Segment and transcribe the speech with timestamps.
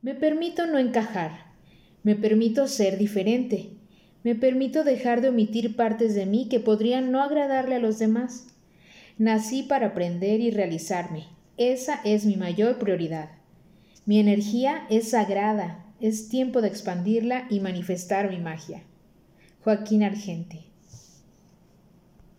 [0.00, 1.46] Me permito no encajar.
[2.04, 3.70] Me permito ser diferente.
[4.22, 8.46] Me permito dejar de omitir partes de mí que podrían no agradarle a los demás.
[9.18, 11.24] Nací para aprender y realizarme.
[11.56, 13.30] Esa es mi mayor prioridad.
[14.06, 15.84] Mi energía es sagrada.
[16.00, 18.84] Es tiempo de expandirla y manifestar mi magia.
[19.64, 20.60] Joaquín Argente.